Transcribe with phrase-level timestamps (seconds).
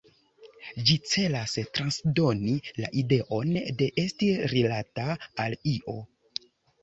[0.89, 2.55] Ĝi celas transdoni
[2.85, 5.05] la ideon de esti rilata
[5.47, 5.97] al io.